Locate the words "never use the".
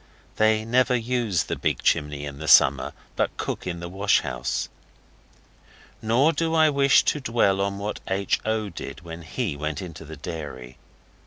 0.65-1.55